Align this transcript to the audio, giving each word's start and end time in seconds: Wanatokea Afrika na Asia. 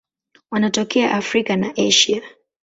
Wanatokea 0.51 1.11
Afrika 1.11 1.55
na 1.55 1.73
Asia. 1.89 2.21